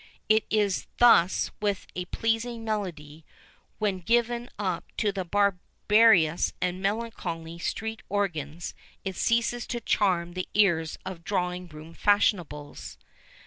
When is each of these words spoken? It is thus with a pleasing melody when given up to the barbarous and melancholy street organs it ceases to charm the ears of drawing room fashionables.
It 0.27 0.45
is 0.49 0.87
thus 0.97 1.51
with 1.61 1.85
a 1.95 2.05
pleasing 2.05 2.63
melody 2.65 3.23
when 3.77 3.99
given 3.99 4.49
up 4.57 4.83
to 4.97 5.11
the 5.11 5.23
barbarous 5.23 6.53
and 6.59 6.81
melancholy 6.81 7.59
street 7.59 8.01
organs 8.09 8.73
it 9.05 9.15
ceases 9.15 9.67
to 9.67 9.79
charm 9.79 10.31
the 10.33 10.49
ears 10.55 10.97
of 11.05 11.23
drawing 11.23 11.67
room 11.67 11.93
fashionables. 11.93 12.97